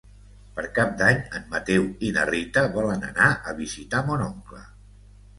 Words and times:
Per 0.53 0.63
Cap 0.75 0.93
d'Any 1.01 1.17
en 1.39 1.43
Mateu 1.55 1.83
i 2.07 2.09
na 2.15 2.23
Rita 2.29 2.63
volen 2.77 3.05
anar 3.09 3.27
a 3.51 3.53
visitar 3.61 4.01
mon 4.07 4.25
oncle. 4.29 4.63